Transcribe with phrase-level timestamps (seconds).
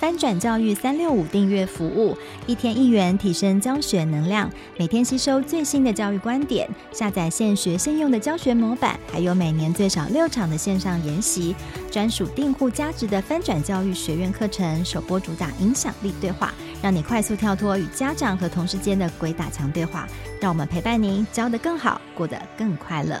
[0.00, 11.54] 翻转教育三六五订阅服务，一天一元提升教学能量，每天吸收最新的教育观点，下载现学现用的教学模板，还有每年最少六场的线上研习，
[11.90, 20.08] 专属订户加值的翻转教育学院课程，首播主打影响力对话，让你快速跳脱与家长和同事间的鬼打墙对话，
[20.40, 23.20] 让我们陪伴您教得更好，过得更快乐。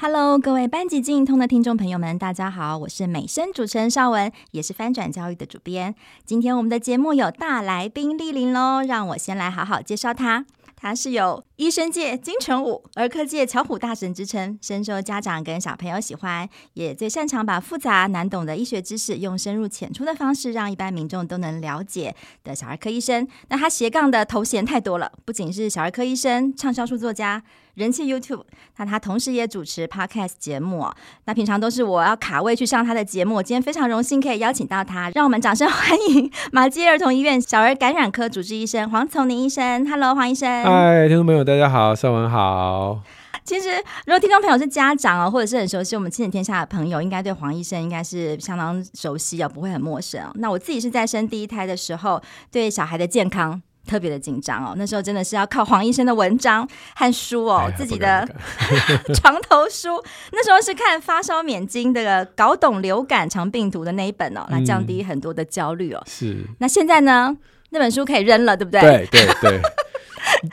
[0.00, 5.92] Hello，各位班级经营通的听众朋友们，大家好，我是美声主持人邵文，也是翻转教育的主编。
[6.24, 10.46] 今天我们的节目有大来宾莅临喽，让我先来好好介绍他。
[10.76, 23.26] 他是有医生界金城武、儿科界巧虎大神之称，深受家长跟小朋友喜欢，也最擅长把复杂难懂的医学知识用深入浅出的方式让一般民众都能了解的小儿科医生。
[23.48, 27.42] 那他斜杠的头衔太多了，不仅是小儿科医生、畅销书作家、
[27.78, 28.42] 人气 YouTube，
[28.78, 30.84] 那他同时也主持 Podcast 节目。
[31.26, 39.88] 那平常都是我要卡位去上他的节目，今天非常荣幸可以邀请到他，让我们掌声 欢迎马街儿童医院小儿感染科主治医生黄从宁医生。
[39.88, 40.64] Hello，黄医生。
[40.64, 43.00] 嗨，听众朋友，大家好，邵文好。
[43.44, 43.68] 其实，
[44.06, 50.20] 如果听众朋友是家长哦，或者是很熟悉我们亲子天下的朋友，应该对黄医生应该是相当熟悉哦，不会很陌生。
[50.34, 54.74] 那我自己是在生第一胎的时候，对小孩的健康特别的紧张哦。
[54.76, 58.28] 那时候真的是要靠黄医生的文章和书哦，自己的
[59.16, 60.00] 床头书。
[60.32, 66.02] 那时候是看发烧免经的，搞懂流感肠病毒的那一本哦，来降低很多的焦虑哦。
[66.06, 66.44] 是。
[66.58, 67.36] 那现在呢？
[67.70, 68.80] 那本书可以扔了，对不对？
[68.80, 69.60] 对对对。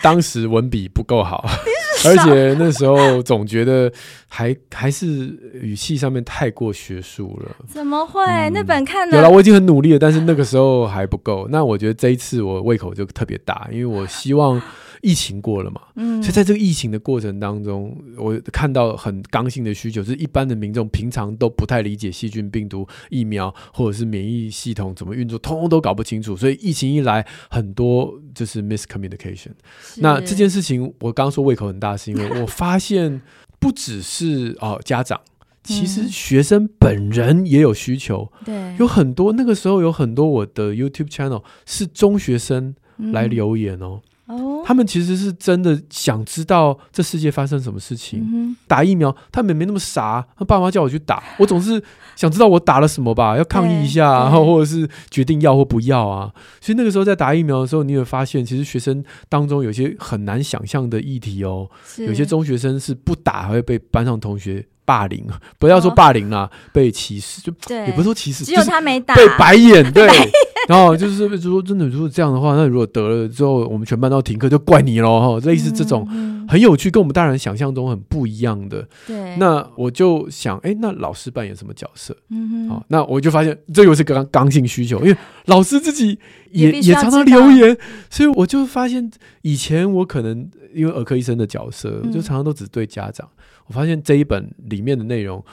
[0.02, 1.46] 当时文笔不够好，
[2.06, 3.92] 而且那时候总觉得
[4.28, 5.06] 还还是
[5.54, 7.56] 语气上面太过学术了。
[7.68, 8.22] 怎么会？
[8.24, 11.48] 嗯、那本看了有了，我已经很努力了，但是那个时候还不够。
[11.50, 14.62] 那我觉得这一次我胃口就特别大，因为我希望。
[15.06, 26.36] 疫情过了嘛，嗯，所以在这个疫情的过程当中，我看到很刚性的需求，就是一般的民众平常都不太理解细菌、病毒、疫苗或者是免疫系统怎么运作，通通都搞不清楚。
[26.36, 29.52] 所以疫情一来，很多就是 miscommunication。
[29.98, 33.22] 那这件事情，我刚刚说胃口很大，是因为我发现
[33.60, 35.22] 不只是哦家长，
[35.64, 38.28] 其实学生本人也有需求。
[38.44, 44.02] 对，有很多那个时候有很多我的 YouTube channel 是中学生来留言哦。
[44.28, 48.28] 哦，他们其实是真的想知道这世界发生什么事情。
[48.34, 50.26] 嗯、打疫苗，他们也没那么傻。
[50.36, 51.82] 他爸妈叫我去打，我总是
[52.16, 56.32] 想知道我打了什么吧，要抗议一下，然后或者是决定要或不要啊。
[56.60, 61.70] 所以那个时候在打疫苗的时候，你有发现，其实学生当中有些很难想象的议题哦。
[62.00, 65.28] 有些中学生是不打还会被班上同学霸凌，
[65.60, 70.10] 不要说霸凌啦，哦、被歧视就也不是说歧视，只有他没打，被白眼对。
[70.70, 75.46] 然后就是如果真的如果这样的话，那如果得了之后，我们全班都要停课，就怪你喽哈。
[75.46, 76.08] 类似这种
[76.48, 78.88] 很有趣，跟我们大人想象中很不一样的。
[79.06, 79.36] 对。
[79.38, 82.16] 那我就想，哎，那老师扮演什么角色？
[82.30, 82.70] 嗯哼。
[82.70, 86.18] 好，那我就发现这又是个刚刚性需求，因为老师自己
[86.52, 87.78] 也也，也常常留言，
[88.10, 89.12] 所以我就发现
[89.44, 93.30] 以前我可能因为儿科医生的角色，就常常都只对家长。
[93.68, 95.44] 我发现这一本里面的内容。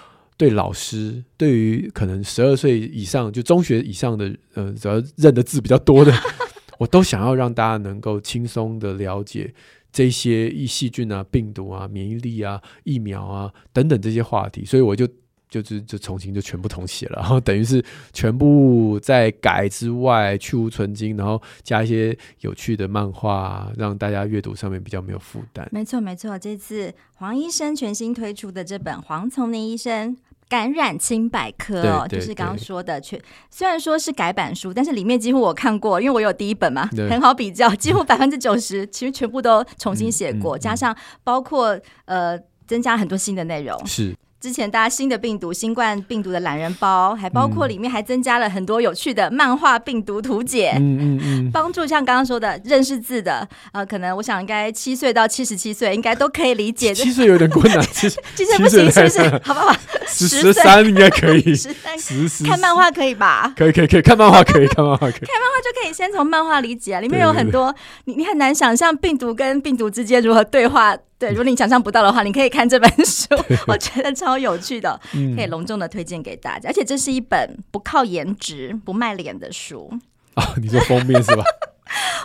[0.42, 6.12] 对老师，对于可能十二岁以上就中学以上的，呃，只要认的字比较多的，
[6.80, 9.54] 我都想要让大家能够轻松的了解
[9.92, 15.06] 这些疫细菌啊、病毒啊、免疫力啊、疫苗啊等等这些话题，所以我就
[15.48, 17.80] 就是就重新就全部重写了，然后等于是
[18.12, 25.68] 全部在改之外去无存菁，然后加一些有趣的漫画，让大家阅读上面比较没有负担。
[25.70, 30.16] 没错，没错，这次黄医生全新推出的这本黄丛林医生。
[30.52, 33.18] 感染清百科哦，就是刚刚说的，全
[33.50, 40.94] 虽然说是改版书，但是里面几乎我看过，因为我有第一本嘛，很好比较， 几乎百分之九十其实全部都重新写过，嗯嗯嗯、加上
[41.24, 43.86] 包括呃增加很多新的内容。
[43.86, 44.14] 是。
[44.42, 56.92] 之前大家新的病毒，新冠病毒的懒人包，还包括里面还增加了很多有趣的漫画病毒图解，嗯嗯嗯，帮助像刚刚说的认识字的，呃，可能我想应该七岁到七十七岁应该都可以理解。
[56.92, 59.20] 七岁有点困难， 七岁七岁不行是不是？
[59.44, 59.76] 好不好？
[60.08, 63.54] 十三应该可以，十三十十看漫画可以吧？
[63.56, 67.72] 可以可以可以看漫画可以看漫画可以看漫画就可以先从漫画理解啊，里面有很多
[68.06, 70.96] 你你很难想象病毒跟病毒之间如何对话。
[71.22, 73.28] 对，如果你想象不到的话，你可以看这本 书，
[73.68, 75.00] 我觉得超有趣的，
[75.36, 76.68] 可以隆重的推荐给大家。
[76.68, 79.88] 而且这是一本不靠颜值、不卖脸的书
[80.34, 80.52] 啊！
[80.60, 81.44] 你说封面是吧？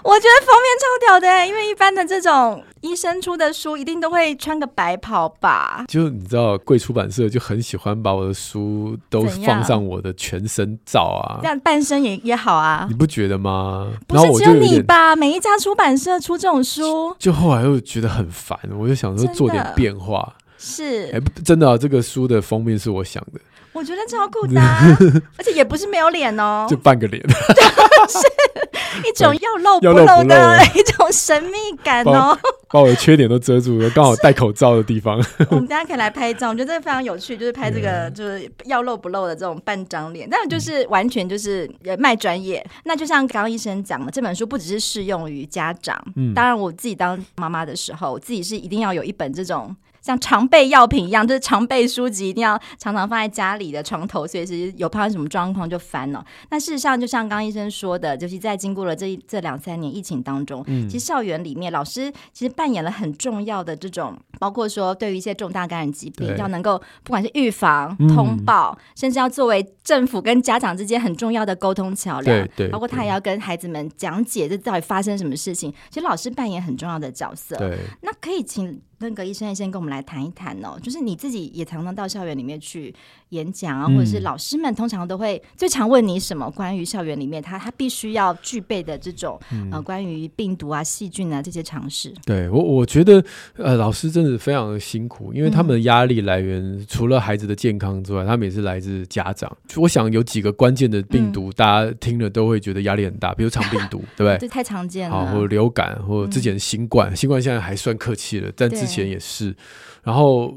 [0.07, 5.83] 我觉得封面超屌的，因为一般的这种医生出的书，一定都会穿个白袍吧？
[5.89, 13.91] 就你知道，贵出版社就很喜欢把我的书都放上我的全身照啊，这样半身也也好啊，你不觉得吗？
[14.07, 15.13] 不是只有你吧？
[15.13, 20.33] 每一家出版社出这种书，就后来又觉得很烦，我就想说做点变化。
[20.57, 23.39] 是，哎，真的啊，这个书的封面是我想的。
[23.77, 24.59] 我觉得超酷的，
[25.37, 32.35] 而且也不是没有脸哦，就半个脸， 是一种要露不露的一种神秘感哦，
[32.69, 35.23] 把我的缺点都遮住了，刚好戴口罩的地方。
[35.51, 41.69] 我们大家可以来拍照，我觉得这个非常有趣，就是拍这个就是要露不露的这种半张脸，但是就是完全就是
[41.99, 42.65] 卖专业。
[42.85, 49.75] 那就像刚刚医生讲的，这本书不只是适用于家长，嗯，当然我自己当妈妈的时候，我自己是一定要有一本这种。
[50.07, 56.25] 像常备药品一样，就是常备书籍，一定要常常放在家里的床头，随时有碰到什么状况就翻了。
[56.49, 75.73] 那事实上，就像刚刚医生说的，就是在经过了这这两三年疫情当中，嗯，其实校园里面老师其实扮演了很重要的这种，包括说对于一些重大感染疾病，要能够不管是预防、通报，嗯，甚至要作为政府跟家长之间很重要的沟通桥梁，对，包括他也要跟孩子们讲解这到底发生什么事情。
[75.89, 77.57] 其实老师扮演很重要的角色。
[77.57, 78.81] 对，那可以请。
[78.99, 82.93] 那个医生先跟我们来谈一谈哦，就是你自己也常常到校园里面去
[83.29, 92.11] 演讲啊，嗯、或者是老师们通常都会最常问你什么关于校园里面他他必须要具备的这种、嗯、呃关于病毒啊细菌啊这些常识。
[92.25, 93.23] 对我我觉得
[93.57, 99.55] 呃老师真的非常的辛苦，因为他们的压力来源、嗯、除了孩子的健康之外，他们也是来自家长。
[99.75, 104.37] 我想有几个关键的病毒，嗯、大家听了都会觉得压力很大，比如肠病毒，对不对？
[104.39, 105.15] 这太常见了。
[105.15, 109.55] 好，或者流感，或者之前新冠，嗯、新冠现在还算客气了，但之前也是。
[110.03, 110.55] 然后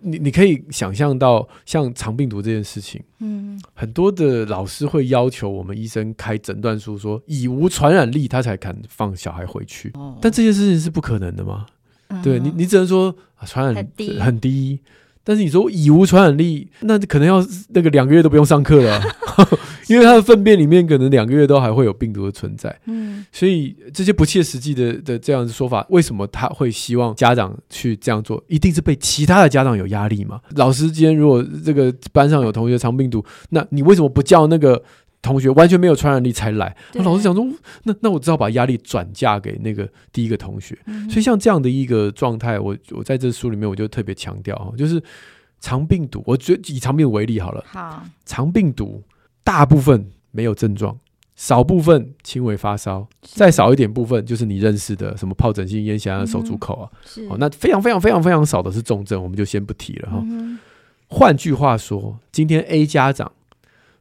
[0.00, 9.90] 你你可以想象到，像肠病毒这件事情，嗯，很多的老师会要求我们医生开诊断书，说已无传染力，他才肯放小孩回去。
[9.94, 11.66] 哦，但这件事情是不可能的吗？
[12.08, 13.14] 嗯、对你，你只能说
[13.44, 14.80] 传染很低，很低。
[15.24, 19.00] 但是你说已无传染力，那可能要那个两个月都不用上课了，
[19.88, 22.74] 因为他的粪便里面可能两个月都还会有病毒的存在。
[22.86, 28.42] 嗯，所以这些不切实际的的这样的说法，为什么他会希望家长去这样做？
[28.48, 30.40] 一定是被其他的家长有压力吗？
[30.56, 34.82] 老师今天如果这个班上有同学肠病毒，那你为什么不叫那个？
[35.22, 37.46] 同学完全没有传染力才来，那老师讲说，
[37.84, 40.76] 那那我只好把压力转嫁给那个第一个同学。
[40.86, 45.00] 嗯、所以像这样的一个状态，我我在这书里面我就特别强调，就是
[45.60, 47.62] 肠病毒，我觉得以肠病毒为例好了。
[47.68, 49.00] 好，肠病毒
[49.44, 50.98] 大部分没有症状，
[51.36, 56.90] 少部分轻微发烧，再少一点部分就是你认识的什么疱疹性咽峡炎、手足口啊。
[57.18, 60.24] 嗯、哦，那非常非常非常非常少的是重症，我们就先不提了哈。
[61.08, 63.32] 换、嗯、句话说，今天 A 家长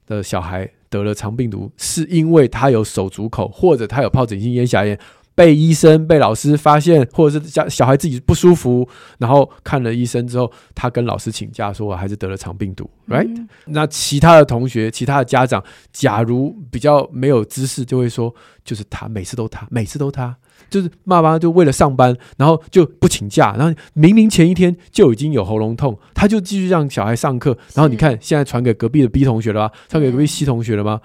[0.08, 0.72] 的小孩。
[0.92, 5.00] 得了肠病毒，是因为他有手足口，或者他有疱疹性咽峡炎，
[5.34, 8.88] 被医生、被老师发现，或者是家小孩自己不舒服，
[9.18, 18.34] 然后看了医生之后，他跟老师请假说，我还是得了肠病毒，right？、嗯、那其他的同学、其他的家长，假如比较没有知识，就会说，
[18.64, 20.36] 就是他，每次都他，每次都他。
[20.70, 29.72] 就是爸妈就为了上班，然后就不请假，然后明明前一天就已经有喉咙痛，他就继续让小孩上课，然后你看现在传给隔壁的 B 同学了吗？
[29.90, 31.02] 传给隔壁 C 同学了吗？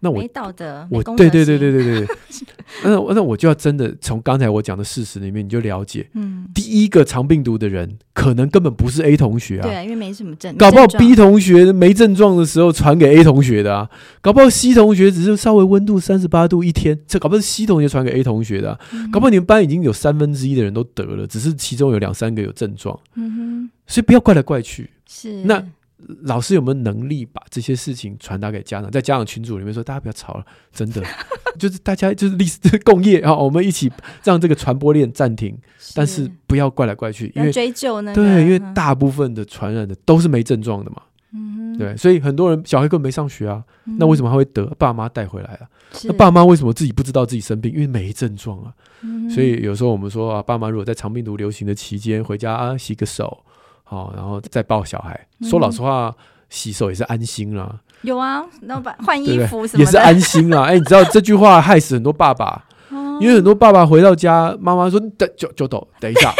[0.00, 2.08] 那我没道德，我对对对对对对，
[2.84, 13.90] 那那我就要真的从刚才我讲的事实里面，你就了解，嗯，第一个肠病毒的人可能根本不是 A 同学啊，对，因为没什么症状，搞不好 B 同学没症状的时候传给 A 同学的啊，
[14.20, 18.78] 搞不好 C 同学只是稍微温度三十八度一天，这搞不好是 C 同学传给 A 同学的，
[19.10, 25.42] 搞不好你们班已经有三分之一的人都得了，只是其中有两三个有症状，嗯哼，所以不要怪来怪去，是。
[25.42, 25.60] 那。
[26.22, 28.88] 老师有没有能力把这些事情传达给家长？
[28.90, 31.02] 在家长群组里面说，大家不要吵了，真的，
[31.58, 33.90] 就是大家就是历史共业啊，我们一起
[34.22, 38.14] 让这个传播链暂停，是但是不要怪来怪去，因为追究呢？
[38.14, 41.02] 对，因为大部分的传染的都是没症状的嘛，
[41.32, 44.64] 嗯，对，所以很多人小孩根本没上学啊，嗯、那为什么他会得？
[44.78, 45.68] 爸妈带回来了，
[46.04, 47.72] 那爸妈为什么自己不知道自己生病？
[47.72, 53.44] 因为没症状啊，嗯、所以有时候我们说啊，爸妈如果在肠病毒流行的期间回家啊，洗个手。
[53.88, 55.18] 好，然后再抱小孩。
[55.42, 56.14] 说老实话，
[56.50, 57.74] 洗手也是安心啦。
[58.02, 60.64] 有啊，那把换衣服什么的也是安心啦。
[60.64, 62.62] 哎，你知道这句话害死很多爸爸，
[63.18, 66.32] 因为很多爸爸回到家，妈妈说：“等，就就等，等一下，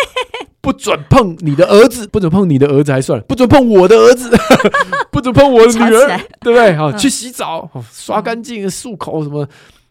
[0.61, 4.31] 不准碰你的儿子，不准碰你的儿子还算了，不准碰我的儿子，
[5.11, 6.77] 不准碰我的女儿，对不对？
[6.77, 9.49] 好，去洗澡，刷干净，漱口什么。”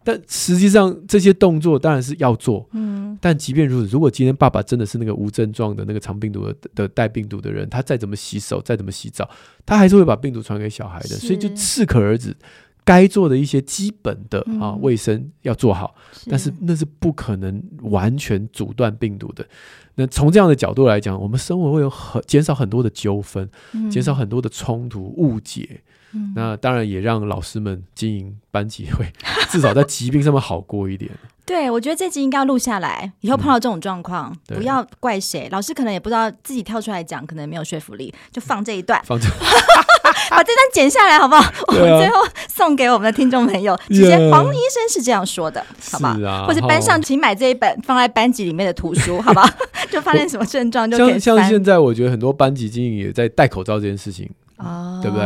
[0.07, 9.29] 但实际上这些动作当然是要做，嗯，但即便如此，如果今天爸爸真的是那个无症状的那个肠病毒的的带病毒的人，他再怎么洗手，再怎么洗澡，
[9.65, 12.33] 他还是会把病毒传给小孩的，所以就适可而止，
[12.85, 15.93] 该做的一些基本的啊卫嗯生要做好，
[16.29, 19.45] 但是那是不可能完全阻断病毒的。
[19.95, 23.49] 那从这样的角度来讲，我们生活会有很减少很多的纠纷，
[23.91, 25.81] 减少很多的冲突误解。
[26.13, 29.05] 嗯那当然也让老师们经营班级会
[29.51, 31.11] 至少在疾病上面好过一点。
[31.45, 39.29] 对，我觉得这集应该要录下来，以后碰到这种状况，对不要怪谁，老师可能也不知道自己跳出来讲，可能没有说服力，就放这一段， 放这
[40.29, 41.53] 把这段剪下来好不好？
[41.67, 42.15] 我们最后
[42.49, 46.17] 送给我们的听众朋友，直接黄医生是这样说的，好不好？
[46.17, 49.49] 是啊或者班上请买这一本放在班级里面的图书，好不好？
[49.89, 55.25] 就发现什么症状就可以像像现在，我觉得很多班级经营也在戴口罩这件事情，哦，对不对？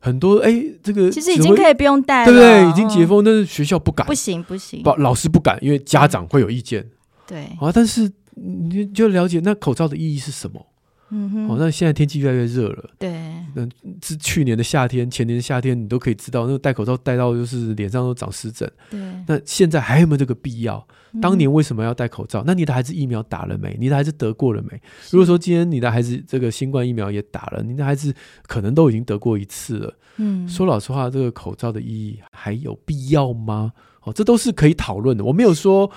[0.00, 2.70] 很多哎，这个其实已经可以不用戴了，对不对？
[2.70, 6.86] 已经解封，但是学校不敢，不行不行，不老师不敢，因为家长会有意见。
[7.26, 10.64] 对啊，但是你就了解那口罩的意义是什么？
[11.10, 13.10] 嗯哼，哦，那现在天气越来越热了，对，
[13.54, 13.66] 那
[14.02, 18.70] 是去年的夏天、前年的夏天，你都可以知道，那个戴口罩戴到就是脸上都长湿疹。
[18.90, 20.86] 对，那现在还有没有这个必要？
[21.22, 22.42] 当年为什么要戴口罩？
[22.46, 23.76] 那你的孩子疫苗打了没？
[23.80, 24.80] 你的孩子得过了没？
[25.10, 28.14] 如果说今天你的孩子这个新冠疫苗也打了，你的孩子
[28.46, 29.94] 可能都已经得过一次了。
[30.18, 33.72] 嗯，说老实话，这个口罩的意义还有必要吗？
[34.02, 35.24] 哦，这都是可以讨论的。
[35.24, 35.90] 我没有说，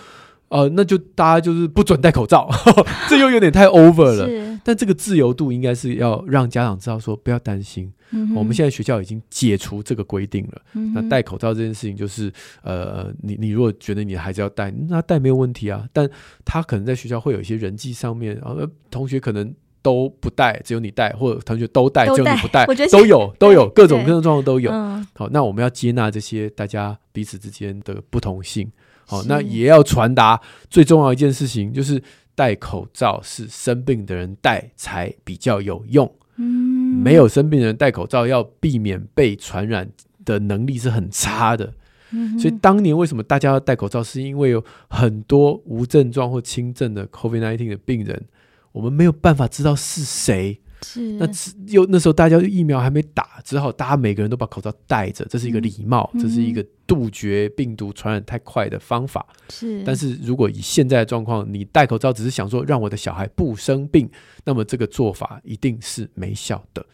[0.50, 2.50] 呃，那就大家就是不准戴口罩，
[3.08, 4.28] 这又有点太 over 了。
[4.28, 7.92] 是，但这个自由度应该是要让家长知道说，不要担心。
[8.36, 10.62] 我们现在学校已经解除这个规定了。
[10.74, 15.88] 嗯那戴口罩这件事情，就是呃，你你如果觉得你的孩子要戴，那戴没有问题啊。
[15.94, 16.10] 但
[16.44, 19.54] 他可能在学校会有一些人际上面，呃，同学可能
[19.84, 24.72] 都不戴，只有你戴，或者同学都戴，都只有你不戴都有都有各种对各种状况都有。
[24.72, 28.72] 嗯好，那我们要接纳这些大家彼此之间的不同性。
[29.10, 30.40] 好，是那也要传达
[30.70, 32.02] 最重要一件事情，就是
[32.36, 36.10] 戴口罩是生病的人戴才比较有用。
[36.36, 39.90] 嗯，没有生病的人戴口罩，要避免被传染
[40.24, 41.74] 的能力是很差的。
[42.12, 48.26] 嗯，所以当年为什么大家要戴口罩，是因为有很多无症状或轻症的 COVID-19 的病人，
[48.72, 50.62] 我们没有办法知道是谁。
[50.82, 59.26] 是那只又那时候大家疫苗还没打，只好大家每个人都把口罩戴着，这是一个礼貌，嗯这是一个杜绝病毒传染太快的方法。
[59.50, 64.10] 是，但是如果以现在的状况，你戴口罩只是想说让我的小孩不生病，
[64.46, 66.86] 那么这个做法一定是没效的，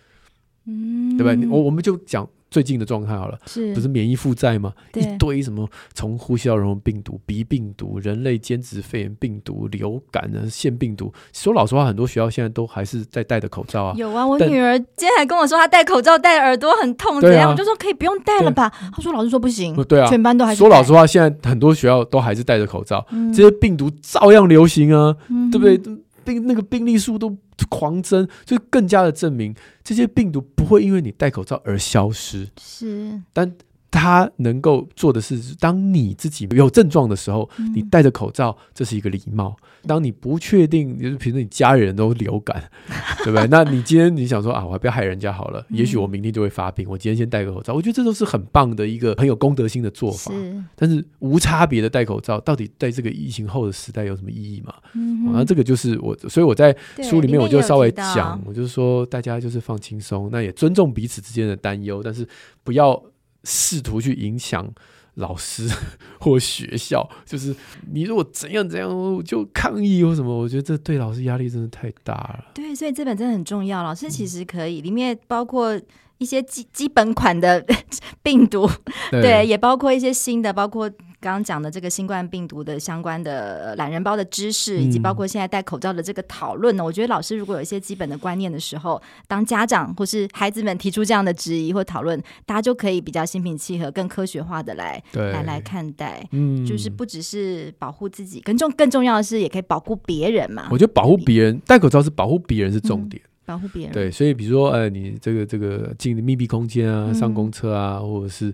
[0.65, 1.47] 嗯，对吧？
[1.49, 4.73] 我我们就讲最近的状态好了，是不是免疫负债吗？
[4.93, 11.11] 一堆什么从呼吸道融合病毒、鼻病毒、人类间质肺炎病毒、流感的腺病毒。
[11.33, 13.93] 说老实话，很多学校现在都还是在戴着口罩啊。
[13.97, 17.51] 有啊，我女儿今天还跟我说，她戴口罩戴耳朵很痛，怎样？
[17.51, 18.69] 我就说可以不用戴了吧？
[18.93, 25.77] 她说老师说不行，对啊，全班都还是说老实话，现在很多学校都还是戴着口罩，嗯这些病毒照样流行啊，嗯对不对？
[26.23, 27.29] 病那个病例数都
[27.69, 32.49] 狂增，就更加的证明这些病毒不会因为你戴口罩而消失。
[32.59, 33.55] 是，但
[33.95, 39.55] 他能够做的是，当你自己有症状的时候，嗯你戴着口罩，这是一个礼貌。
[39.87, 42.61] 当你不确定，就是比如说你家人都流感，
[43.23, 43.47] 对不对？
[43.47, 47.73] 那你今天你想说啊，我还不要害人家好了，也许我明天就会发病，我今天先戴个口罩。
[47.73, 50.33] 我觉得这都是很棒的一个很有公德心的做法。
[50.33, 54.73] 是，但是无差别的戴口罩，到底在这个疫情后的时代有什么意义嘛？
[54.93, 62.27] 嗯哦那这个就是我，所以我在书里面我就稍微讲我就是说大家就是放轻松，那也尊重彼此之间的担忧，但是
[62.63, 62.99] 不要
[63.45, 64.67] 试图去影响
[65.13, 65.69] 老师
[66.19, 67.09] 或学校。
[67.25, 67.55] 就是
[67.93, 72.45] 你如果怎样怎样，我就抗议或什么，我觉得这对老师压力真的太大了。
[72.53, 73.81] 对，所以这本真的很重要。
[73.83, 75.79] 老师其实可以，里面包括
[76.17, 77.65] 一些基基本款的
[78.23, 78.69] 病毒，
[79.11, 80.89] 对，也包括一些新的，包括
[81.25, 86.85] 刚刚讲的这个新冠病毒的相关的呃懒人包的知识，以及包括现在戴口罩的这个讨论呢。
[86.85, 96.23] 我觉得老师如果有一些基本的观念的时候，当家长或是孩子们提出这样的质疑或讨论，大家就可以比较心平气和、更科学化的来对来来看待。
[96.29, 100.67] 嗯就是不只是保护自己，更重更重要的是，也可以保护别人嘛。
[100.69, 103.19] 我觉得保护别人，戴口罩是保护别人是重点。
[103.45, 108.53] 保护别人，对，所以比如说，呃，你这个这个进密闭空间啊，嗯上公车啊，或者是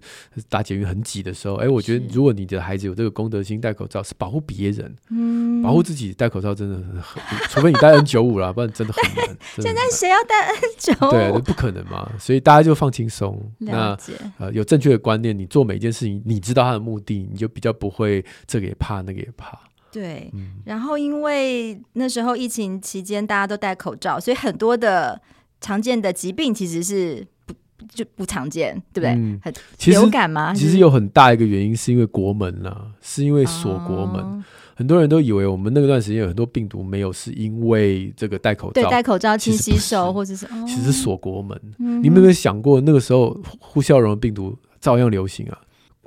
[0.49, 6.13] 搭捷运很挤的时候，哎，我觉得如果你的孩子有这个公德心，戴口罩是保护别人，嗯，保护自己。
[6.13, 9.37] 戴口罩真的很， 除非你戴 N 九五啦，不然真的很难。
[9.57, 11.11] 现在谁要戴 N 九五？
[11.11, 13.33] 对，不可能嘛，所以大家就放轻松。
[13.59, 19.57] 了那解，呃，有正确的观念，你做每一件事情，你知道它的目的，你就比较不会这个也怕，那个也怕。
[19.91, 20.29] 对。
[20.33, 25.21] 嗯，然后因为那时候疫情期间大家都戴口罩，所以很多的
[25.59, 27.53] 常见的疾病其实是不
[27.89, 29.09] 就不常见，对不对？
[29.11, 29.53] 嗯很
[29.85, 30.53] 流感吗？
[30.53, 34.21] 其实有很大一个原因是因为国门啦，是因为锁国门。
[34.21, 34.43] 哦
[34.73, 41.55] 很多人都以为我们那段时间有很多病毒没有，是因为这个戴口对，罩，戴口罩、勤洗手，或者是、哦、其实是锁国门。
[41.77, 45.57] 嗯你们有没有想过，那个时候呼吸道融的病毒照样流行啊。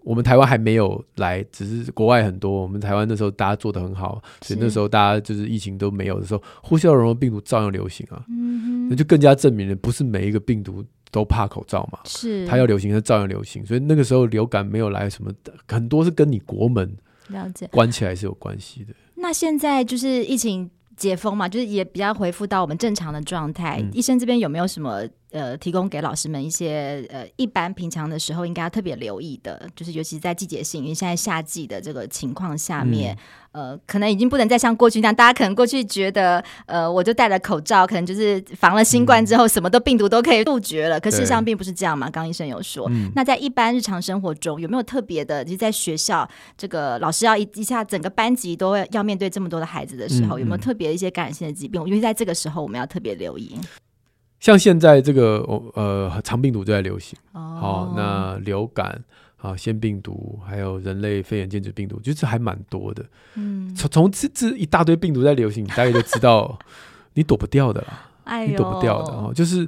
[0.05, 2.63] 我们台湾还没有来，只是国外很多。
[2.63, 8.23] 我们台湾那时候大家做的很好，所以那时候大家就是疫情都没有的时候，呼吸道融合病毒照样流行啊。
[8.29, 11.99] 嗯哼，那就更加证明了，不是每一个病毒都怕口罩嘛。
[12.05, 13.65] 是，它要流行，它照样流行。
[13.65, 15.33] 所以那个时候流感没有来什么，
[15.67, 16.95] 很多是跟你国门
[17.29, 18.93] 了解关起来是有关系的。
[19.15, 23.81] 那现在就是疫情解封嘛，就是也比较恢复到我们正常的状态。
[23.81, 25.03] 嗯、医生这边有没有什么？
[25.35, 33.19] 呃，提供给老师们一些呃，一般平常的时候应该要特别留意的，就是尤其在季节性，因为现在夏季的这个情况下面，
[33.51, 41.01] 嗯、呃，可能已经不能再像过去那样，大家可能过去觉得，呃，我就戴了口罩，可能就是防了新冠之后，嗯、什么都病毒都可以杜绝了。
[41.01, 42.87] 可事实上并不是这样嘛，刚医生有说。
[42.93, 45.45] 嗯、那在一般日常生活中，有没有特别的？
[45.45, 51.85] 就是在学校，这个老师要一一下整个班级都要面对这么多的孩子的时候，有没有特别一些感染性的疾病？
[51.87, 53.59] 因为在这个时候，我们要特别留意。
[54.45, 55.39] 像现在这个
[55.73, 59.03] 呃肠病毒就在流行，好、哦哦，那流感
[59.39, 63.03] 啊、腺病毒，还有人类肺炎间质病毒，就是还蛮多的。
[63.37, 66.59] 嗯，从从这这一大堆病毒在流行，你大概就知道
[67.15, 69.33] 你躲不掉的啦，哎、你躲不掉的哦。
[69.35, 69.67] 就是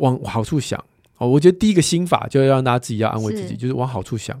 [0.00, 0.84] 往好处想
[1.18, 4.36] 哦，我觉得第一个心法就要让大家自己要安慰自己，是就是往好处想。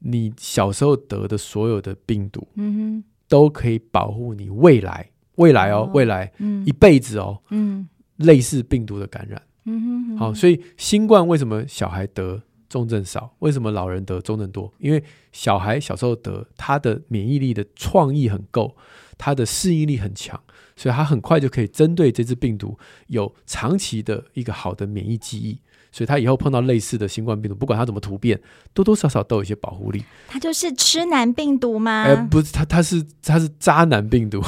[0.00, 6.30] 你小时候得的所有的病毒，嗯哼，都可以保护你未来未来哦，未来、
[6.66, 7.88] 一辈子哦，嗯。
[8.16, 13.34] 类似病毒的感染，嗯哼好，所以新冠为什么小孩得重症少？
[13.40, 14.72] 为什么老人得重症多？
[14.78, 15.02] 因为
[15.32, 18.76] 小孩小时候得，他的免疫力的创意很够，
[19.18, 20.40] 他的适应力很强，
[20.76, 22.78] 所以他很快就可以针对这只病毒
[23.08, 25.58] 有长期的一个好的免疫记忆，
[25.92, 28.40] 所以他以后碰到类似的新冠病毒，不管他怎么突变，
[28.72, 30.04] 多多少少都有一些保护力。
[30.28, 32.04] 他就是痴男病毒吗？
[32.04, 34.42] 哎、 呃，不是，他他是他是渣男病毒。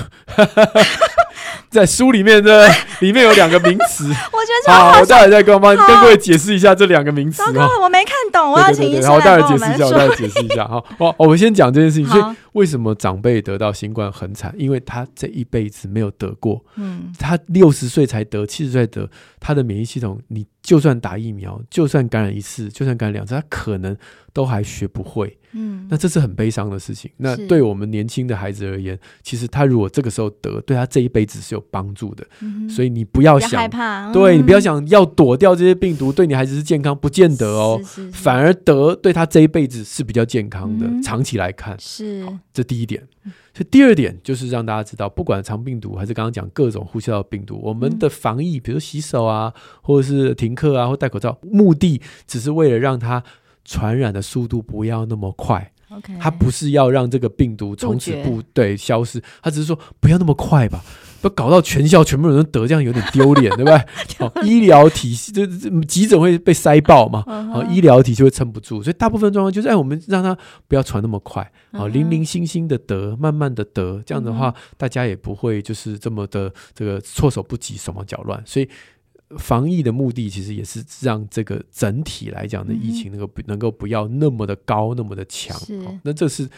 [1.71, 2.69] 在书里面的
[3.01, 7.39] 里面有两个名词， 我觉得好，好，我待会再跟我帮跟各位解释一下这两个名词。
[7.39, 10.67] 糟糕，我没看懂，我要请医生我待会解释一下，我待会解释一下。
[10.67, 12.07] 好， 我我们先讲这件事情。
[12.07, 14.55] 所以为什么长辈得到新冠很惨？
[14.57, 19.09] 因为他这一辈子没有得过，嗯，他六十岁才得，七十岁得，
[19.41, 23.97] 他的免疫系统，你就算打疫苗，就算感染一次，就算感染两次，他可能
[24.33, 25.37] 都还学不会。
[25.59, 27.11] 嗯，那这是很悲伤的事情。
[27.17, 32.27] 那对我们年轻的孩子而言，其实他如果这个时候得，对他这一辈子是有帮助的。
[32.43, 37.81] 嗯、所以你不要想，嗯、对你不要想要躲掉这些病毒，对你孩子是健康，不见得哦。
[37.83, 42.27] 是是是，反而得对他这一辈子是比较健康的，嗯、长期来看是。
[42.53, 43.03] 这第一点。
[43.55, 53.25] 所以第二点就是让大家知道，不管肠病毒还是刚刚讲各种呼吸道病毒，我们的防疫，比如洗手啊，或者是停课啊，或戴口罩，目的只是为了让它。
[53.67, 56.19] 传染的速度不要那么快，Okay.
[56.19, 60.83] 它不是要让这个病毒从此不绝对消失，它只是说不要那么快吧，
[61.21, 63.79] 不搞到全校全部人都得，这样有点丢脸，对不对？
[64.19, 70.37] 好， 医疗体系这这急诊会被塞爆嘛，好，医疗体系会撑不住，所以大部分状况就是，哎，我们让它
[70.69, 78.69] 不要传那么快，好，零零星星的得，慢慢的得，这样的话，大家也不会就是这么的这个措手不及，手忙脚乱，所以。
[79.39, 85.59] 防疫的目的其实也是让这个整体来讲的疫情能够不能够不要那么的高，那么的强。
[85.59, 86.49] 是那这是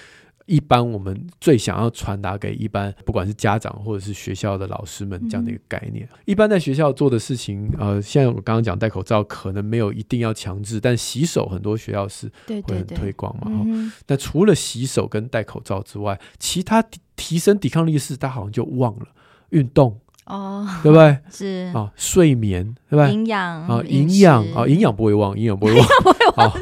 [0.45, 6.07] 一般我们最想要传达给一般不管是家长或者是学校的老师们这样的一个概念。
[6.13, 13.51] 嗯、一般在学校做的事情，呃，现在我刚刚讲戴口罩可能没有一定要强制，但洗手很多学校是会很推广嘛。
[13.51, 16.83] 哈、嗯，但除了洗手跟戴口罩之外，其他
[17.17, 19.07] 提升抵抗力的事，大家好像就忘了
[19.51, 19.99] 运动。
[20.29, 21.17] 哦，对不对？
[21.33, 23.13] 是啊，睡眠对不对？
[23.13, 26.53] 营养啊，营养啊，营养不会忘，营养不会忘， 不会忘。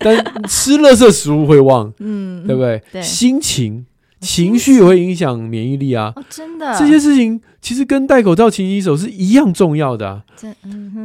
[0.00, 0.16] 但
[0.48, 2.82] 吃垃圾食物会忘，嗯，对不对？
[2.92, 3.86] 对，心情、
[4.20, 6.14] 情绪会影响免疫力啊。
[6.28, 10.22] 真的，这些事情其实跟戴口罩、勤洗手是一样重要的啊。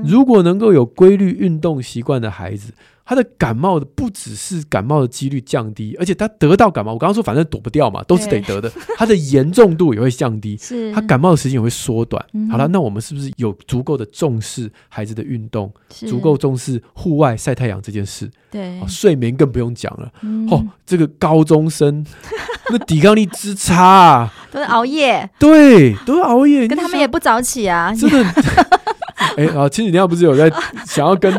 [0.06, 2.74] 如果能够有规律运动习惯的孩子。
[3.12, 8.72] 他的感冒的不只是感冒的几率降低，而且他得到感冒，我刚刚说反正躲不掉嘛，都是得得的。
[8.96, 12.26] 他的严重度也会降低，是他感冒的时间也会缩短。
[12.32, 18.32] 嗯、好了，那我们是不是有足够的重视孩子的运动，足够重视户外晒太阳这件事？
[18.50, 20.10] 对、哦，睡眠更不用讲了。
[20.22, 22.06] 嗯、哦，这个高中生
[22.72, 28.24] 那抵抗力之差啊， 都是熬夜，对，都是熬夜，跟他们也不早起啊，真的。
[29.38, 30.52] 哎，啊，前几天不是有在
[30.86, 31.32] 想要跟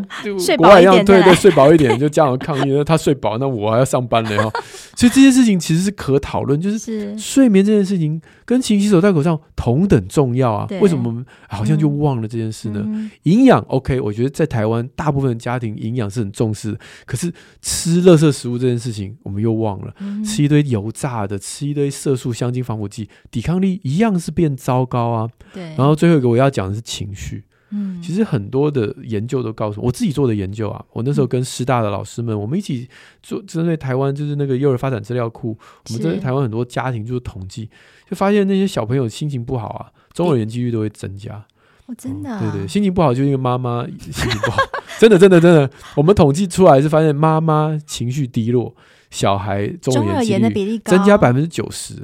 [0.56, 4.50] 国外一样，对对，睡饱一点 就这样抗议，那他睡饱，那我还要上班呢哈。
[4.96, 10.66] 所以这件事情其实是可讨论，就是睡眠这件事情跟勤洗手、戴口罩同等重要啊。
[10.80, 13.10] 为什么我们好像就忘了这件事呢？
[13.24, 25.28] 营养 OK，我觉得在台湾大部分家庭营养是很重视的，可是吃垃圾食物这件事情我们又忘了，吃一堆油炸的，吃一堆色素、香精、防腐剂，抵抗力一样是变糟糕啊。
[25.52, 25.62] 对。
[25.76, 27.44] 然后最后一个我要讲的是情绪。
[27.74, 32.86] 嗯，其实很多的研究都告诉我，我自己做的研究啊，我那时候跟师大的老师们，我们一起
[33.22, 35.56] 做针对台湾就是那个幼儿发展资料库，
[35.88, 37.70] 我们针对台湾很多家庭就是统计，
[38.08, 41.44] 就发现那些小朋友心情不好啊，中耳炎几率都会增加。
[41.86, 42.50] 哦，真的、啊嗯？
[42.52, 44.58] 对对，心情不好就是因为妈妈心情不好，
[45.00, 48.74] 真的真的真的，我们统计出来是发现妈妈情绪低落，
[49.10, 51.94] 小孩中耳炎的比例增加百分之九十。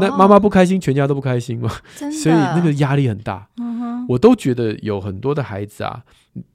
[0.00, 3.48] 那妈妈不开心，全家都不开心嘛，所以那个压力很大。
[3.58, 6.02] 嗯、我都觉得有很多的孩子啊，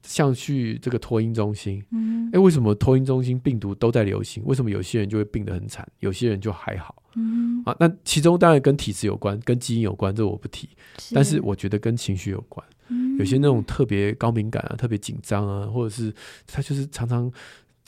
[0.02, 4.42] 像去这个托婴中心，哎、嗯欸，为什么托婴中心病毒都在流行？
[4.46, 7.02] 为什么有些人就会病得很惨，有些人就还好？
[7.14, 10.68] 嗯、啊，那其中当然跟体质有关，跟基因有关，这我不提。
[10.98, 16.12] 是，但是我觉得跟情绪有关，嗯、有些那种特别高敏感啊，特别紧张啊，或者是
[16.46, 17.30] 他就是常常。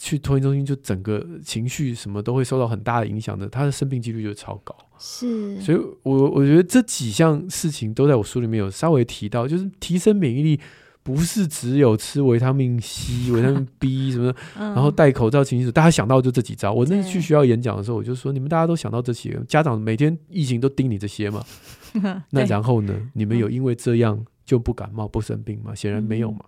[0.03, 4.75] 去托婴中心，就整个情绪什么都会受到很大的影响的，他的生病几率就超高。
[4.99, 10.59] 是，所以我我觉得这几项事情都在我书里面有稍微提到，就是提升免疫力
[11.03, 16.73] 不是只有吃维他命 C、维他命 B 什么的，然后戴口罩、勤洗手，大家想到就这几招。
[16.73, 21.45] 我那次去学校演讲的时候，我就说你们大家都想到这些，家长每天疫情都盯你这些嘛。
[22.31, 25.75] 那然后呢，你们有因为这样就不感冒不生病吗？
[25.75, 26.41] 显然没有嘛。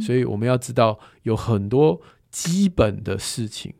[0.00, 2.00] 所以我们要知道有很多。
[2.36, 3.72] 基本的事情，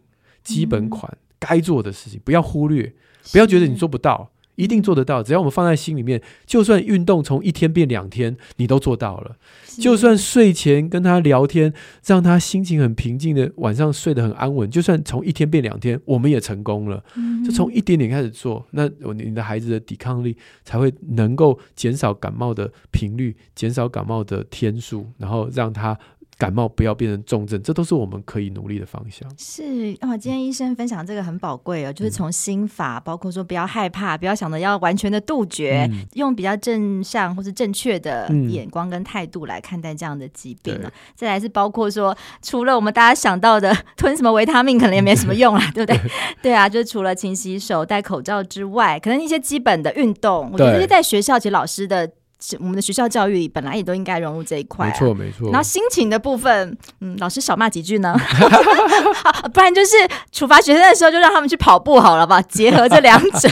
[0.43, 2.95] 基本款该做的事情，不要忽略，
[3.31, 5.23] 不要觉得你做不到，一定做得到。
[5.23, 9.37] 只要我们放在心里面，就算运动从一天变两天，你都做到了。
[9.79, 11.71] 就算睡前跟他聊天，
[12.07, 17.05] 让他心情很平静的晚上睡得很安稳，就算从一天变两天，我们也成功了。
[17.45, 25.99] 就从一点点开始做，那你的孩子的抵抗力才会能够减少感冒的频率，减少感冒的天数，然后让他。
[26.39, 29.27] 感冒不要变成重症，这都是我们可以努力的方向。
[29.39, 40.85] 是哦，今天医生分享这个很宝贵哦，就是从心法，包括说不要害怕，不要想着要完全的杜绝，嗯、用比较正向或是正确的眼光跟态度来看待这样的疾病啊。
[40.85, 46.01] 嗯、再来是包括说，除了我们大家想到的 吞什么维他命可能也没什么用啦， 对不对？
[46.43, 52.11] 对啊，就是除了勤洗手、戴口罩之外，可能一些基本的运动，我觉得这些在学校其实老师的。
[52.59, 55.51] 我们的学校教育里本来也都应该融入这一块，啊，没错没错。
[55.51, 58.15] 然后心情的部分，嗯，老师少骂几句呢，
[59.53, 59.97] 不然就是
[60.31, 63.49] 处罚学生的时候就让他们去跑步好了吧，结合这两者，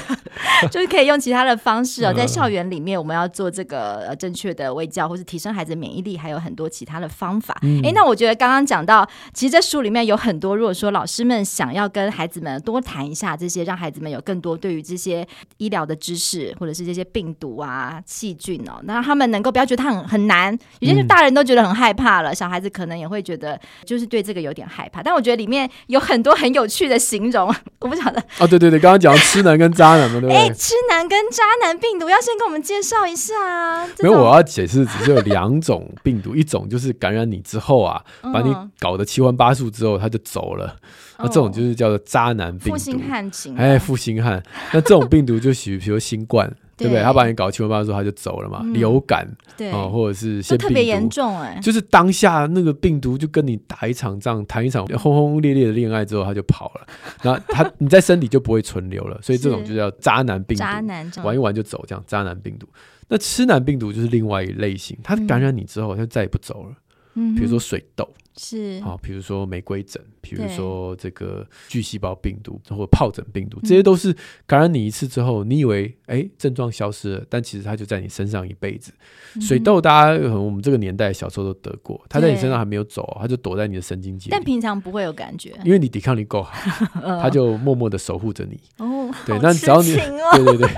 [0.70, 7.54] 就是可以用其他的方式哦，在校园里面我们要做这个呃正确的卫教，或是提升孩子免疫力，还有很多其他的方法。
[7.62, 15.26] 哎、嗯，那我觉得刚刚讲到，其实这书里面有很多，如果说老师们想要跟孩子们多谈一下这些，让孩子们有更多对于这些
[15.58, 18.80] 医疗的知识，或者是这些病毒啊、细菌哦。
[18.84, 25.02] 那他们能够不要觉得它很很难，有些是大人都觉得很害怕了，嗯、小孩子可能也会觉得就是对这个有点害怕。
[25.02, 30.33] 但我觉得里面有很多很有趣的形容， 我不晓得哦，对对对，刚刚讲痴男跟渣男嘛，对不对？
[30.34, 33.86] 哎，痴男跟渣男病毒要先跟我们介绍一下啊。
[34.00, 40.76] 没有，我要解释，只是有两种病毒，一种就是感染你之后啊，把你搞得七荤八素之后，他就走了。
[41.18, 43.56] 那、哦、这种就是叫做渣男病毒，负心汉型。
[43.56, 44.42] 哎，负心汉。
[44.72, 46.52] 那这种病毒就属于，比如新冠。
[46.76, 47.02] 对不对？
[47.02, 48.60] 他把你搞七荤八素，他就走了嘛。
[48.62, 51.58] 嗯、流感，对啊，或者是腺病毒，特别严重哎。
[51.62, 56.86] 就是当下那个病毒就跟你打一场仗，谈一场轰轰烈烈的恋爱之后，他就跑了。
[57.22, 60.62] 然后他 你在身体就不会存留了，所以这种就叫渣男病毒。
[60.62, 62.66] 渣男玩一玩就走，这样渣男病毒。
[63.08, 66.72] 那痴男病毒就是另外一类型，他感染你之后，他就再也不走了。
[67.14, 68.08] 嗯，比如说水痘。
[68.36, 74.12] 是好，比如说玫瑰疹，比如说这个巨细胞病毒或者疱疹病毒，这些都是
[74.44, 78.92] 感染你一次之后，你以为哎症状消失了，但其实它就在你身上一辈子。
[79.40, 86.52] 水痘大家可能我们这个年代小时候都得过，它在你身上还没有走，它就躲在你的神经节，但平常不会有感觉，因为你抵抗力够好
[87.22, 88.58] 它就默默的守护着你。
[88.78, 90.68] 哦，对，那只要你对对对，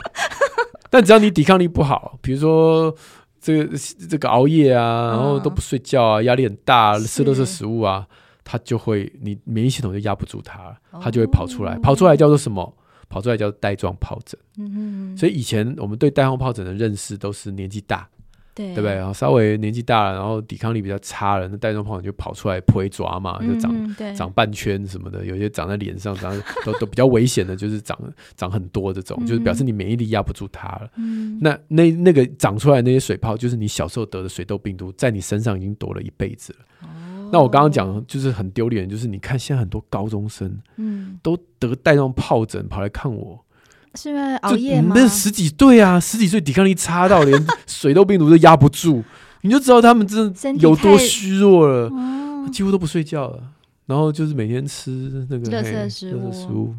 [0.90, 2.94] 但只要你抵抗力不好，比如说。
[3.46, 3.78] 这个
[4.11, 8.04] 这个熬夜啊，然后都不睡觉啊，压力很大，吃的是食物啊，
[8.42, 12.76] 它就会你免疫系统就压不住它，它就会跑出来，跑出来叫做什么？
[13.09, 14.37] 跑出来叫带状疱疹。
[14.59, 18.09] 嗯所以以前我们对带状疱疹的认识都是年纪大。
[18.57, 18.95] 对，对不对？
[18.95, 27.99] 然后稍微年纪大了，然后抵抗力比较差了，那带状疱疹就跑出来破抓嘛，就长、嗯、长半圈什么的，有些长在脸上， 长都都比较危险的，就是长
[28.35, 30.90] 长很多这种，嗯、就是表示你免疫力压不住它了。
[30.97, 36.59] 嗯、那那那个长出来那些水泡，就是你小时候得的水痘病毒，在你身上已经躲了一辈子了。
[36.81, 43.38] 哦、那我刚刚讲就是很丢脸，就是你看现在很多高中生，嗯，都得带状疱疹跑来看我。
[43.96, 44.92] 是因为熬夜吗？
[44.94, 49.02] 那十几对啊，十几岁抵抗力差到连水痘病毒都压不住，
[49.40, 51.90] 你就知道他们真的有多虚弱了，
[52.52, 53.42] 几乎都不睡觉了，
[53.87, 56.74] 然后就是每天吃那个垃圾食物，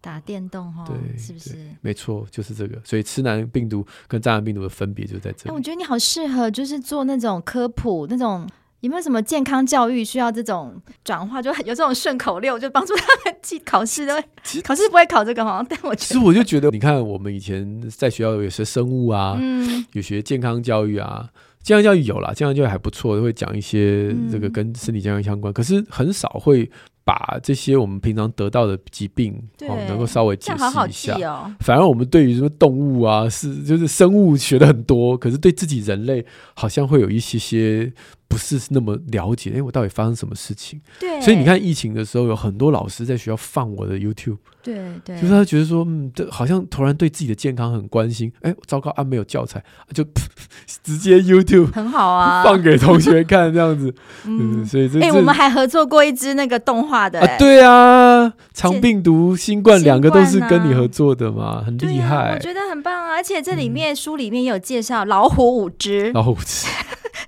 [0.00, 1.56] 打电动哈，对，是不是？
[1.80, 2.80] 没错，就是这个。
[2.84, 5.50] 所以痴男病毒跟渣男病毒的分别就在这里。
[5.50, 8.48] 哎，我觉得你好适合，就是做那种科普那种。
[8.80, 11.42] 有没有什么健康教育需要这种转化？
[11.42, 14.22] 就有这种顺口溜，就帮助他们记考试的。
[14.62, 15.64] 考试不会考这个吗？
[15.68, 21.28] 但我其实我就觉得，你看我们以前在学校有学生物啊，嗯，有学健康教育啊，
[21.62, 26.70] 健康教育有啦，健康教育还不错，会讲一些这个跟身体健康相关，嗯，可是很少会。
[27.08, 30.58] 把这些我们平常得到的疾病哦，能够稍微解释一
[30.92, 31.14] 下。
[31.14, 37.90] 好好哦，反而我们对于什么动物啊，是就是生物学的很多，可是对自己人类好像会有一些些
[38.28, 39.52] 不是那么了解。
[39.56, 40.80] 哎，我到底发生什么事情？
[41.00, 44.36] 对，所以你看疫情的时候，有很多老师在学校放我的 YouTube。
[44.60, 48.30] 对对，就是他觉得说，嗯，这好像突然对自己的健康很关心。
[48.42, 49.62] 哎，糟糕啊，没有教材，
[49.94, 50.04] 就
[50.84, 53.94] 直接 YouTube 很好啊，放给同学看这样子。
[54.26, 57.20] 嗯，所以这哎，我们还合作过一支那个动画的。
[57.20, 62.34] 啊，对啊，长病毒、新冠两个都是跟你合作的嘛，很厉害。
[62.34, 66.66] 我觉得很棒啊，而且这里面书里面也有介绍老虎五只，老虎五只。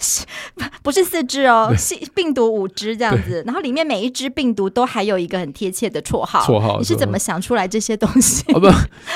[0.82, 6.40] 不是四只哦，是病毒五只这样子，然后里面每一只病毒都还有一个很贴切的绰号。
[6.40, 8.44] 绰号，你是怎么想出来这些东西？
[8.52, 8.68] 哦不，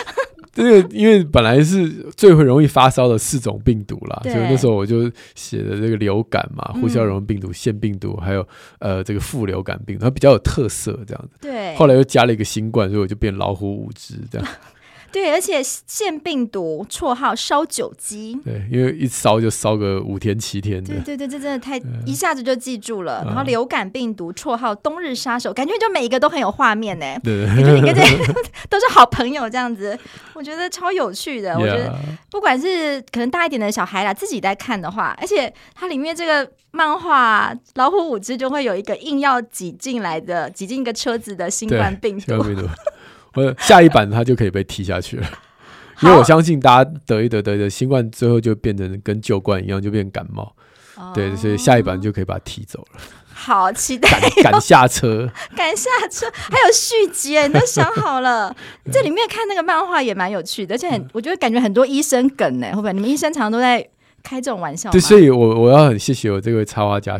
[0.53, 8.47] 这个因为本来是最会容易发烧的四种病毒啦，所以那时候我就写的这个流感嘛，呼吸道融病毒、腺病毒，还有
[8.79, 11.39] 呃这个副流感病毒，它比较有特色这样子。
[11.41, 14.47] 对，后来又加了一个新冠，所以我就变老虎五只这样。
[15.15, 20.93] 对，而且腺病毒绰号烧酒鸡，对，因为一烧就烧个五天七天的。
[20.93, 23.23] 对对对，这真的太一下子就记住了。
[23.25, 27.07] 然后流感病毒绰号冬日杀手，感觉就每一个都很有画面呢。
[27.23, 28.03] 对，感觉你跟这
[28.69, 29.97] 都是好朋友这样子，
[30.33, 31.55] 我觉得超有趣的。
[31.57, 31.97] 我觉得
[32.29, 42.35] 不管是可能大一点的小孩啦，自己在看的话，而且它里面这个漫画老虎五只就会有一个硬要挤进来的挤进一个车子的新冠病毒。
[43.59, 45.27] 下一版他就可以被踢下去了，
[46.03, 50.55] 因为我相信大家得一得得的新冠，最后就变成跟旧冠一样，就变感冒。
[51.13, 53.01] 对，所以下一版就可以把它踢走了。
[53.33, 54.09] 好期待！
[54.43, 58.55] 赶下车，赶下车，还有续集，你都想好了。
[58.93, 62.93] 这里面看那个漫画也蛮有趣的，而且很，我觉得感觉很多医生梗呢，会不会？
[62.93, 63.87] 你们医生常常都在。
[64.27, 67.19] 开这种玩笑，对，所以我我要很谢谢我这位插画家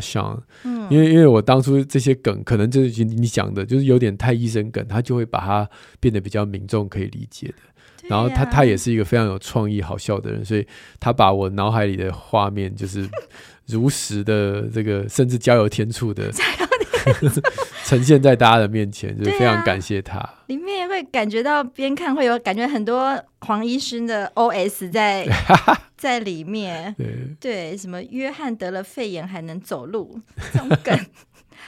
[0.63, 5.69] 嗯，因为因为我当初这些梗可能就是你讲的，就是有点太医生梗，他就会把它
[5.99, 7.53] 变得比较民众可以理解的。
[7.55, 10.65] 啊、然后他他也是一个非常有创意、好笑的人，所以
[10.99, 13.07] 他把我脑海里的画面就是
[13.65, 16.31] 如实的这个，甚至加油添醋的。
[17.85, 20.27] 呈现在大家的面前，就是非常感谢他。
[20.47, 25.27] 里面也会感觉到边看会有感觉很多黄医生的 OS 在
[25.97, 26.93] 在里面。
[26.97, 30.19] 对，对，什么约翰得了肺炎还能走路
[30.53, 30.97] 这种梗。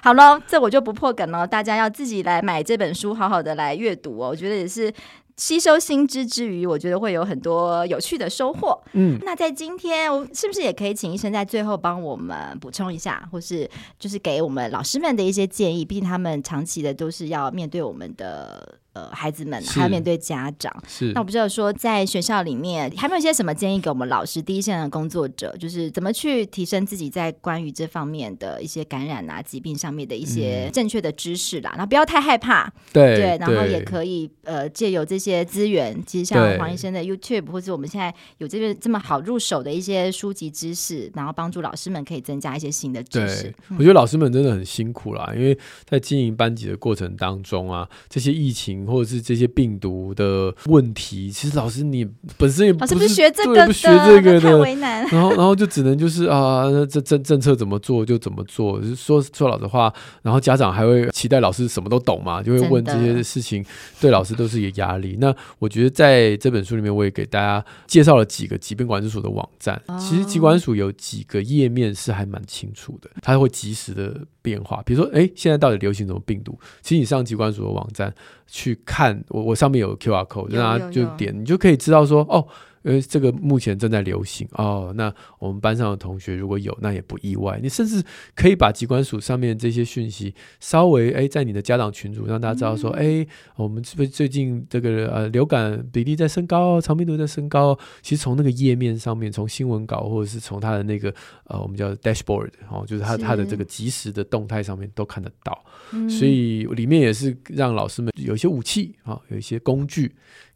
[0.01, 4.29] 好了，这我就不破梗了，大家要自己来买这本书，好好的来阅读哦。
[4.29, 4.93] 我觉得也是。
[5.37, 8.79] 吸收新知之余，我觉得会有很多有趣的收获。
[8.93, 15.85] 嗯，那在今天，我是不是也可以请医生在最后帮我们补充一下，或是就是给我们老师们的一些建议？
[15.85, 18.79] 毕竟他们长期的都是要面对我们的。
[18.97, 43.53] 呃，孩子们还要面对家长，是那我不知道说在学校里面，还有没有一些什么建议给我们老师第一线的工作者，就是怎么去提升自己在关于这方面的一些感染啊、疾病上面的一些正确的知识啦，然后不要太害怕，对对，然后也可以呃借由这些资源，其实像黄医生的 YouTube 或者我们现在有这个这么好入手的一些书籍知识，然后帮助老师们可以增加一些新的知识。
[43.77, 45.55] 我觉得老师们真的很辛苦啦，因为
[45.85, 48.86] 在经营班级的过程当中啊，这些疫情。
[48.87, 55.05] 或者是这些病毒的问题，其实老师你本身也不是，不是学这个的，不学这个的，太为难。
[55.07, 58.79] 然后，然后就只能就是啊，这政政策怎么做就怎么做。
[58.79, 63.65] 就是说说老实话，然后家长还会期待老师什么都懂嘛，就会问这些事情，
[63.99, 65.17] 对老师都是一个压力。
[65.19, 69.81] 那我觉得在这本书里面，我也给大家介绍了几个疾病管制署的网站。
[69.87, 74.81] 哦、其实疾管署有几个页面是还蛮清楚的，它会及时的变化。
[74.85, 76.57] 比如说，哎，现在到底流行什么病毒？
[76.81, 78.13] 其实你上疾管署的网站。
[78.47, 82.47] 去看我，我上面有 QR code，让他就点，你就可以知道说，哦。
[82.87, 87.59] 因为这个目前正在流行哦，那我们班上的同学如果有，那也不意外。
[87.61, 88.01] 你甚至
[88.33, 97.77] 可以把机关署上面这些讯息稍微哎，在你的家长群组让大家知道说，哎、嗯，我们是不是最近这个呃流感比例在升高，长病毒在升高？
[98.01, 101.13] 其实从那个页面上面，从新闻稿或者是从他的那个
[101.47, 105.61] 呃我们叫 dashboard 哦，就是他他的这个即时的动态上面都看得到。
[106.09, 110.15] 所以里面也是让老师们有一些武器啊，有一些工具，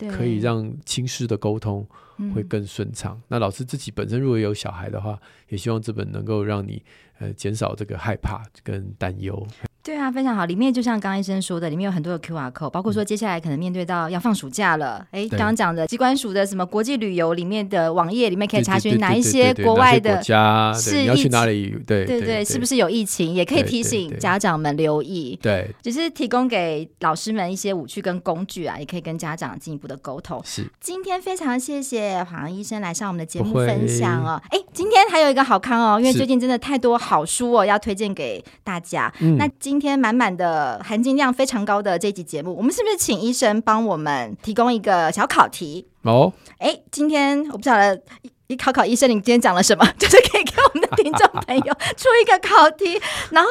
[0.10, 1.86] 可以让亲师的沟通。
[2.34, 3.22] 会更顺畅。
[3.28, 6.84] 那老师自己本身如果有小孩的话，也希望这本能够让你
[7.20, 9.48] 呃减少这个害怕跟担忧。
[9.84, 10.46] 对啊，非常好。
[10.46, 21.76] 里面就像刚刚医生说的，里面有很多的 QR code，包括说接下来可能面对到要放暑假了，哎，刚刚讲的机关署的什么国际旅游里面的网页里面可以查询哪一些国外的国家是要去哪里？
[21.88, 23.34] 对对对，是不是有疫情？
[23.34, 25.38] 也可以提醒家长们留意。
[25.42, 30.40] 对，只是提供给老师们一些武器跟工具啊，也可以跟家长进一步的沟通。
[30.46, 34.40] 是，今天非常谢谢黄医生来上我们的节目分享哦。
[34.52, 39.12] 哎，今天还有一个好康哦，因为最近真的太多好书哦，要推荐给大家。
[39.38, 40.52] 那今天满满的。
[40.62, 45.88] 呃，含金量非常高的这集节目，我们是不是请医生帮我们提供一个小考题？
[46.04, 48.00] 哦，哎，今天我不晓得，
[48.48, 49.86] 你考考医生，你今天讲了什么？
[49.98, 53.50] 就是可以给我们的听众朋友出一个考题，然后。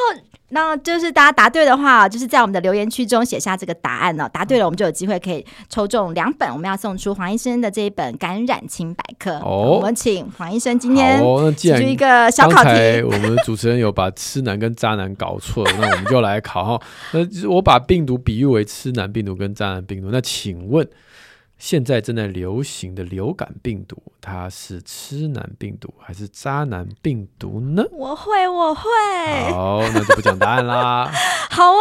[0.50, 4.28] 那就是大家答对的话，就是在我们的留言区中写下这个答案呢。
[4.32, 9.30] 答对了，我们就有机会可以抽中两本，我们要送出黄医生的这一本《感染清百科》。
[9.40, 11.20] 哦，我们请黄医生今天
[11.54, 13.02] 提出一个小考题。
[13.02, 16.86] 我们主持人有把痴男跟渣男搞错了，那我们就来考哈。
[17.12, 20.88] 那我把病毒比喻为痴男病毒跟渣男病毒，那请问？
[21.58, 27.84] 现在正在流行的流感病毒，它是痴男病毒还是渣男病毒呢？
[27.92, 28.82] 我会，我会。
[29.50, 31.10] 好，那就不讲答案啦。
[31.50, 31.80] 好啊。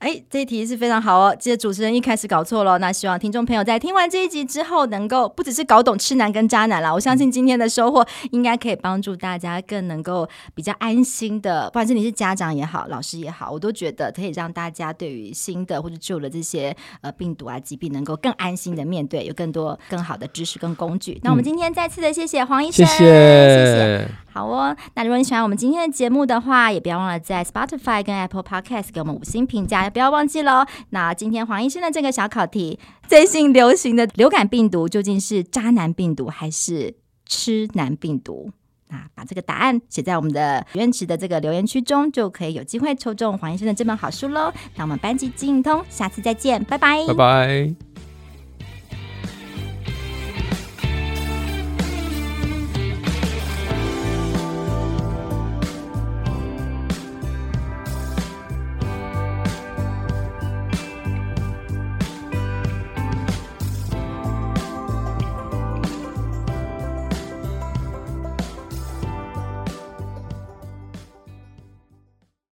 [0.00, 1.36] 哎，这一题是非常好哦！
[1.38, 6.90] 记得主持人一开始搞错了，那希望听众朋友在听完这一集之后，能够不只是搞懂痴男跟渣男啦。
[6.90, 21.20] 我相信今天的收获应该可以帮助大家更能够比较安心的，不管是你是家长也好，老师也好，我都觉得可以让大家对于新的或者旧的这些呃病毒啊疾病，能够更安心的面对，有更多更好的知识跟工具。
[21.22, 24.08] 那我们今天再次的谢谢黄医生，谢谢，谢谢。
[24.30, 30.66] 好哦，那如果你喜欢我们今天的节目的话，也不要忘了在 Spotify 跟 Apple Podcast 给我们五星评价，也不要忘记喽。
[30.90, 38.50] 那今天黄医生的这个小考题：最新流行的流感病毒究竟是渣男病毒还是痴男病毒？
[38.88, 44.52] 那把这个答案写在我们的许愿池的这个留言区中，就可以有机会抽中黄医生的这本好书喽。
[44.76, 47.89] 那我们班级经营通，下次再见，拜拜，拜拜。